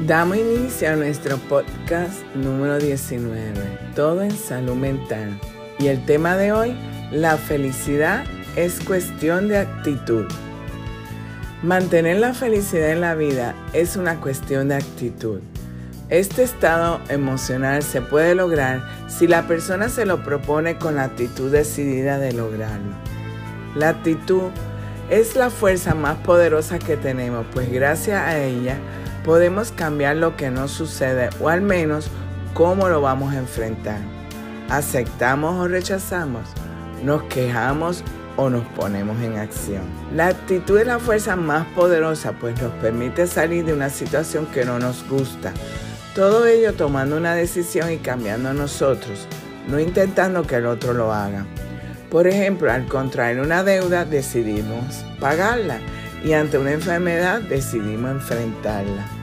[0.00, 3.52] Damos inicio a nuestro podcast número 19,
[3.94, 5.38] Todo en Salud Mental.
[5.78, 6.76] Y el tema de hoy,
[7.12, 8.24] la felicidad
[8.56, 10.26] es cuestión de actitud.
[11.62, 15.40] Mantener la felicidad en la vida es una cuestión de actitud.
[16.08, 21.52] Este estado emocional se puede lograr si la persona se lo propone con la actitud
[21.52, 22.96] decidida de lograrlo.
[23.76, 24.50] La actitud
[25.08, 28.76] es la fuerza más poderosa que tenemos, pues gracias a ella
[29.24, 32.08] podemos cambiar lo que no sucede o al menos
[32.52, 33.98] cómo lo vamos a enfrentar.
[34.68, 36.42] ¿Aceptamos o rechazamos?
[37.02, 38.04] ¿Nos quejamos
[38.36, 39.82] o nos ponemos en acción?
[40.14, 44.64] La actitud es la fuerza más poderosa pues nos permite salir de una situación que
[44.64, 45.52] no nos gusta.
[46.14, 49.26] Todo ello tomando una decisión y cambiando nosotros,
[49.68, 51.44] no intentando que el otro lo haga.
[52.10, 55.78] Por ejemplo, al contraer una deuda decidimos pagarla
[56.24, 59.13] y ante una enfermedad decidimos enfrentarla.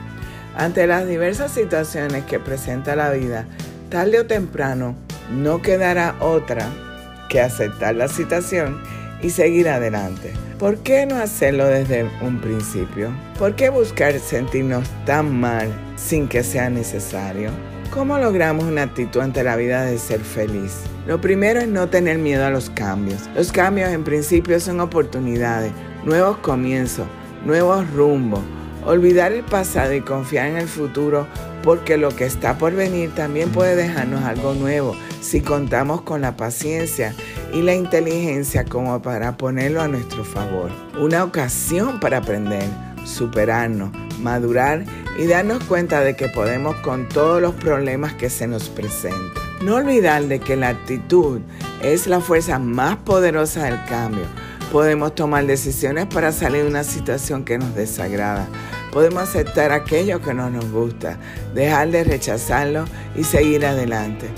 [0.56, 3.46] Ante las diversas situaciones que presenta la vida,
[3.88, 4.94] tarde o temprano
[5.30, 6.68] no quedará otra
[7.28, 8.80] que aceptar la situación
[9.22, 10.32] y seguir adelante.
[10.58, 13.10] ¿Por qué no hacerlo desde un principio?
[13.38, 17.50] ¿Por qué buscar sentirnos tan mal sin que sea necesario?
[17.90, 20.82] ¿Cómo logramos una actitud ante la vida de ser feliz?
[21.06, 23.28] Lo primero es no tener miedo a los cambios.
[23.34, 25.72] Los cambios en principio son oportunidades,
[26.04, 27.06] nuevos comienzos,
[27.44, 28.40] nuevos rumbos.
[28.84, 31.26] Olvidar el pasado y confiar en el futuro
[31.62, 36.36] porque lo que está por venir también puede dejarnos algo nuevo si contamos con la
[36.36, 37.14] paciencia
[37.52, 40.70] y la inteligencia como para ponerlo a nuestro favor.
[40.98, 42.64] Una ocasión para aprender,
[43.04, 44.84] superarnos, madurar
[45.18, 49.42] y darnos cuenta de que podemos con todos los problemas que se nos presentan.
[49.62, 51.40] No olvidar de que la actitud
[51.82, 54.24] es la fuerza más poderosa del cambio.
[54.72, 58.48] Podemos tomar decisiones para salir de una situación que nos desagrada.
[58.92, 61.18] Podemos aceptar aquello que no nos gusta,
[61.54, 62.84] dejar de rechazarlo
[63.16, 64.28] y seguir adelante.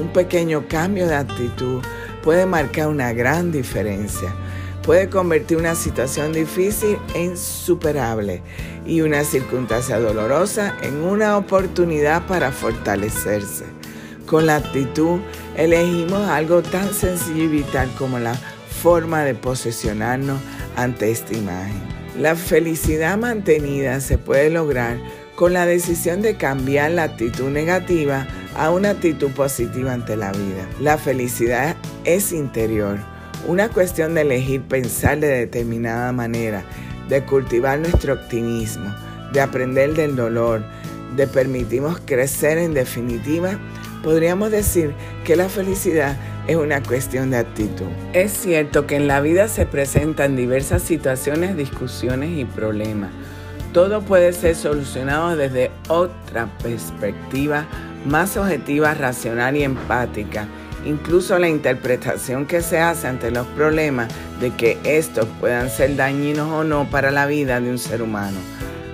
[0.00, 1.82] Un pequeño cambio de actitud
[2.22, 4.32] puede marcar una gran diferencia
[4.84, 8.42] puede convertir una situación difícil en superable
[8.86, 13.64] y una circunstancia dolorosa en una oportunidad para fortalecerse.
[14.26, 15.20] Con la actitud
[15.56, 18.34] elegimos algo tan sencillo y vital como la
[18.82, 20.38] forma de posesionarnos
[20.76, 21.93] ante esta imagen.
[22.18, 24.98] La felicidad mantenida se puede lograr
[25.34, 28.26] con la decisión de cambiar la actitud negativa
[28.56, 30.68] a una actitud positiva ante la vida.
[30.80, 31.74] La felicidad
[32.04, 32.98] es interior
[33.46, 36.64] una cuestión de elegir pensar de determinada manera,
[37.08, 38.94] de cultivar nuestro optimismo,
[39.32, 40.64] de aprender del dolor,
[41.16, 43.58] de permitirnos crecer en definitiva,
[44.04, 44.94] podríamos decir
[45.24, 46.16] que la felicidad
[46.46, 47.86] es una cuestión de actitud.
[48.12, 53.10] Es cierto que en la vida se presentan diversas situaciones, discusiones y problemas.
[53.72, 57.66] Todo puede ser solucionado desde otra perspectiva
[58.06, 60.46] más objetiva, racional y empática
[60.84, 64.08] incluso la interpretación que se hace ante los problemas
[64.40, 68.36] de que estos puedan ser dañinos o no para la vida de un ser humano.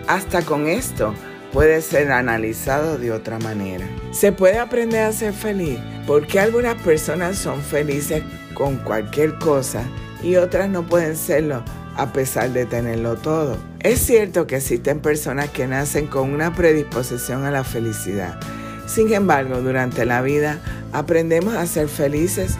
[0.06, 1.14] Hasta con esto
[1.52, 3.86] puede ser analizado de otra manera.
[4.12, 8.22] Se puede aprender a ser feliz porque algunas personas son felices
[8.54, 9.82] con cualquier cosa
[10.22, 11.62] y otras no pueden serlo
[11.96, 13.56] a pesar de tenerlo todo.
[13.80, 18.38] Es cierto que existen personas que nacen con una predisposición a la felicidad.
[18.86, 20.58] Sin embargo, durante la vida
[20.92, 22.56] aprendemos a ser felices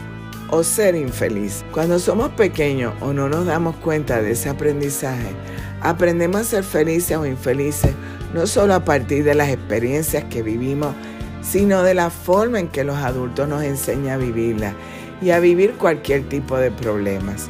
[0.49, 1.63] o ser infeliz.
[1.71, 5.29] Cuando somos pequeños o no nos damos cuenta de ese aprendizaje,
[5.81, 7.91] aprendemos a ser felices o infelices
[8.33, 10.95] no solo a partir de las experiencias que vivimos,
[11.41, 14.73] sino de la forma en que los adultos nos enseñan a vivirla
[15.21, 17.49] y a vivir cualquier tipo de problemas.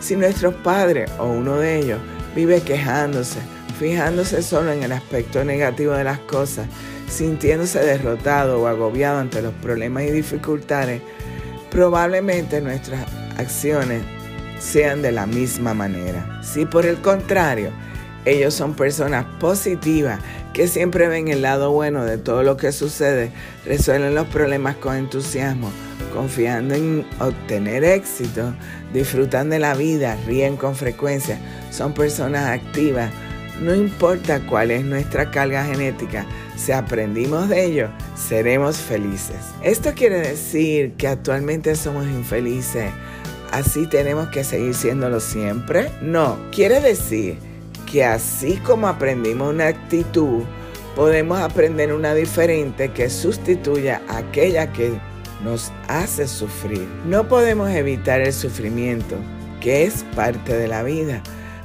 [0.00, 2.00] Si nuestros padres o uno de ellos
[2.34, 3.38] vive quejándose,
[3.78, 6.66] fijándose solo en el aspecto negativo de las cosas,
[7.08, 11.02] sintiéndose derrotado o agobiado ante los problemas y dificultades,
[11.70, 14.02] probablemente nuestras acciones
[14.58, 16.40] sean de la misma manera.
[16.42, 17.70] Si por el contrario,
[18.24, 20.20] ellos son personas positivas
[20.52, 23.30] que siempre ven el lado bueno de todo lo que sucede,
[23.64, 25.70] resuelven los problemas con entusiasmo,
[26.12, 28.54] confiando en obtener éxito,
[28.92, 31.38] disfrutan de la vida, ríen con frecuencia,
[31.70, 33.10] son personas activas,
[33.60, 36.26] no importa cuál es nuestra carga genética,
[36.56, 39.36] si aprendimos de ello, seremos felices.
[39.62, 42.90] Esto quiere decir que actualmente somos infelices.
[43.50, 45.90] ¿Así tenemos que seguir siéndolo siempre?
[46.00, 47.49] No, quiere decir
[47.90, 50.42] que así como aprendimos una actitud,
[50.94, 54.92] podemos aprender una diferente que sustituya a aquella que
[55.42, 56.86] nos hace sufrir.
[57.06, 59.16] No podemos evitar el sufrimiento,
[59.60, 61.22] que es parte de la vida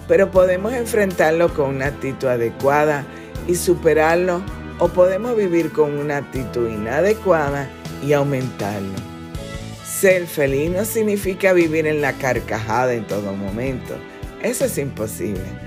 [0.08, 3.06] pero podemos enfrentarlo con una actitud adecuada
[3.48, 4.42] y superarlo
[4.80, 7.70] o podemos vivir con una actitud inadecuada
[8.04, 8.94] y aumentarlo.
[9.84, 13.96] Ser feliz no significa vivir en la carcajada en todo momento.
[14.44, 15.65] Eso es imposible.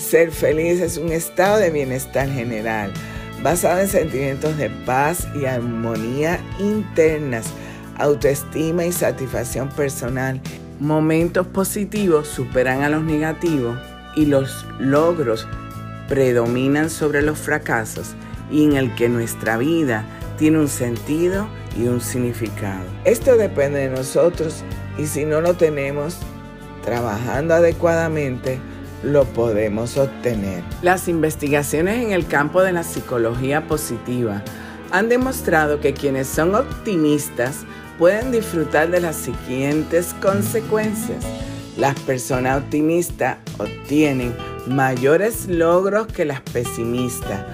[0.00, 2.90] Ser feliz es un estado de bienestar general,
[3.42, 7.46] basado en sentimientos de paz y armonía internas,
[7.98, 10.40] autoestima y satisfacción personal.
[10.80, 13.78] Momentos positivos superan a los negativos
[14.16, 15.46] y los logros
[16.08, 18.14] predominan sobre los fracasos
[18.50, 20.04] y en el que nuestra vida
[20.38, 21.46] tiene un sentido
[21.78, 22.86] y un significado.
[23.04, 24.64] Esto depende de nosotros
[24.96, 26.16] y si no lo tenemos
[26.82, 28.58] trabajando adecuadamente,
[29.02, 30.62] lo podemos obtener.
[30.82, 34.42] Las investigaciones en el campo de la psicología positiva
[34.90, 37.64] han demostrado que quienes son optimistas
[37.98, 41.24] pueden disfrutar de las siguientes consecuencias.
[41.76, 44.34] Las personas optimistas obtienen
[44.66, 47.44] mayores logros que las pesimistas,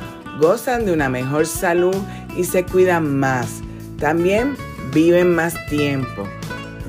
[0.41, 1.97] gozan de una mejor salud
[2.37, 3.61] y se cuidan más.
[3.99, 4.57] También
[4.93, 6.27] viven más tiempo.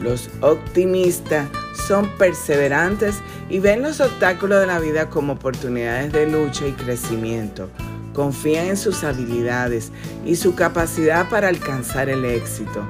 [0.01, 1.47] Los optimistas
[1.87, 3.15] son perseverantes
[3.49, 7.69] y ven los obstáculos de la vida como oportunidades de lucha y crecimiento.
[8.13, 9.91] Confían en sus habilidades
[10.25, 12.83] y su capacidad para alcanzar el éxito.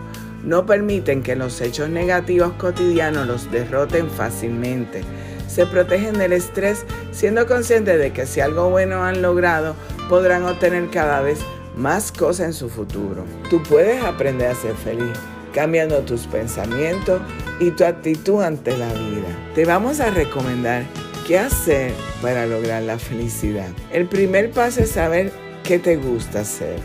[0.43, 5.01] No permiten que los hechos negativos cotidianos los derroten fácilmente.
[5.47, 9.75] Se protegen del estrés siendo conscientes de que si algo bueno han logrado,
[10.09, 11.39] podrán obtener cada vez
[11.75, 13.25] más cosas en su futuro.
[13.49, 15.17] Tú puedes aprender a ser feliz
[15.53, 17.19] cambiando tus pensamientos
[17.59, 19.27] y tu actitud ante la vida.
[19.55, 20.83] Te vamos a recomendar
[21.27, 23.69] qué hacer para lograr la felicidad.
[23.91, 25.31] El primer paso es saber
[25.63, 26.79] qué te gusta hacer.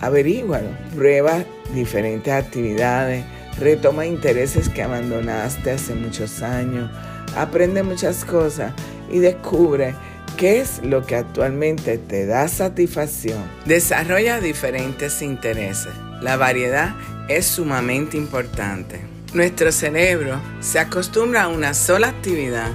[0.00, 0.68] Averígualo.
[0.94, 1.44] Prueba
[1.74, 3.24] diferentes actividades.
[3.58, 6.90] Retoma intereses que abandonaste hace muchos años.
[7.36, 8.72] Aprende muchas cosas
[9.10, 9.94] y descubre
[10.36, 13.42] qué es lo que actualmente te da satisfacción.
[13.66, 15.92] Desarrolla diferentes intereses.
[16.22, 16.94] La variedad
[17.28, 19.09] es sumamente importante.
[19.32, 22.72] Nuestro cerebro se acostumbra a una sola actividad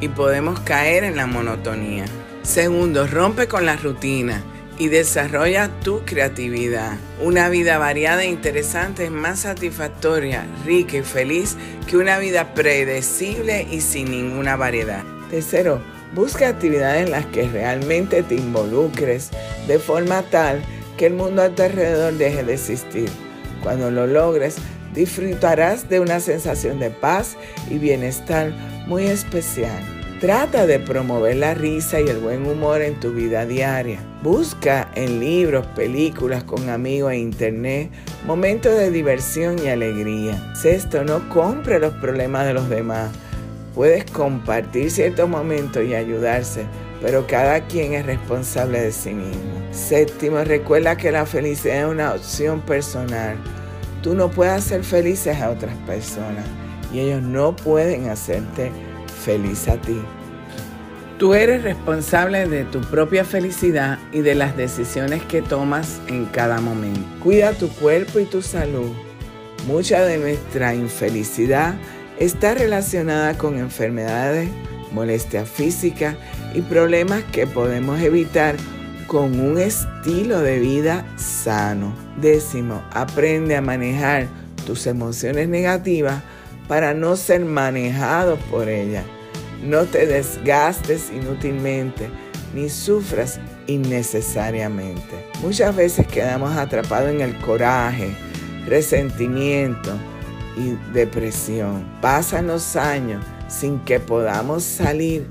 [0.00, 2.06] y podemos caer en la monotonía.
[2.42, 4.42] Segundo, rompe con la rutina
[4.78, 6.96] y desarrolla tu creatividad.
[7.20, 13.66] Una vida variada e interesante es más satisfactoria, rica y feliz que una vida predecible
[13.70, 15.04] y sin ninguna variedad.
[15.30, 15.82] Tercero,
[16.14, 19.28] busca actividades en las que realmente te involucres
[19.66, 20.62] de forma tal
[20.96, 23.10] que el mundo a tu alrededor deje de existir.
[23.62, 24.56] Cuando lo logres,
[24.94, 27.36] disfrutarás de una sensación de paz
[27.70, 28.52] y bienestar
[28.86, 29.82] muy especial.
[30.20, 34.00] Trata de promover la risa y el buen humor en tu vida diaria.
[34.20, 37.92] Busca en libros, películas, con amigos e internet
[38.26, 40.52] momentos de diversión y alegría.
[40.56, 43.12] Sexto, no compre los problemas de los demás.
[43.76, 46.66] Puedes compartir ciertos momentos y ayudarse,
[47.00, 49.52] pero cada quien es responsable de sí mismo.
[49.70, 53.36] Séptimo, recuerda que la felicidad es una opción personal.
[54.02, 56.44] Tú no puedes hacer felices a otras personas
[56.92, 58.70] y ellos no pueden hacerte
[59.24, 60.00] feliz a ti.
[61.18, 66.60] Tú eres responsable de tu propia felicidad y de las decisiones que tomas en cada
[66.60, 67.00] momento.
[67.22, 68.92] Cuida tu cuerpo y tu salud.
[69.66, 71.74] Mucha de nuestra infelicidad
[72.20, 74.48] está relacionada con enfermedades,
[74.92, 76.14] molestias físicas
[76.54, 78.54] y problemas que podemos evitar
[79.08, 81.92] con un estilo de vida sano.
[82.20, 84.28] Décimo, aprende a manejar
[84.66, 86.22] tus emociones negativas
[86.68, 89.04] para no ser manejados por ellas.
[89.64, 92.10] No te desgastes inútilmente
[92.54, 95.26] ni sufras innecesariamente.
[95.42, 98.14] Muchas veces quedamos atrapados en el coraje,
[98.66, 99.90] resentimiento
[100.56, 101.84] y depresión.
[102.02, 105.26] Pasan los años sin que podamos salir